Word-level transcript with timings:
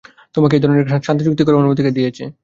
তোমাকে 0.35 0.53
এই 0.57 0.61
ধরণের 0.63 0.85
শান্তিচুক্তি 1.07 1.43
করার 1.43 1.59
অনুমতি 1.61 1.81
কে 1.85 1.91
দিয়েছে? 1.97 2.23